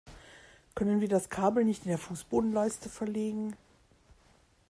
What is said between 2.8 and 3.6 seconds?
verlegen?